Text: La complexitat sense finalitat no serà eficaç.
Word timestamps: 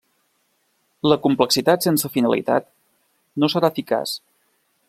La 1.11 1.17
complexitat 1.25 1.87
sense 1.87 2.13
finalitat 2.17 2.69
no 3.45 3.55
serà 3.57 3.75
eficaç. 3.75 4.19